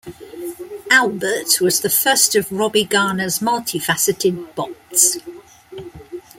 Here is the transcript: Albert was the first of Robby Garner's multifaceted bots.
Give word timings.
Albert 0.89 1.61
was 1.61 1.81
the 1.81 1.87
first 1.91 2.33
of 2.35 2.51
Robby 2.51 2.83
Garner's 2.83 3.37
multifaceted 3.37 4.55
bots. 4.55 5.17